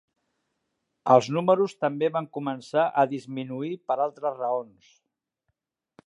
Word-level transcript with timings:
Els 1.15 1.27
números 1.35 1.75
també 1.83 2.09
van 2.15 2.27
començar 2.37 2.85
a 3.01 3.03
disminuir 3.11 3.71
per 3.91 3.99
altres 4.09 4.37
raons. 4.41 4.89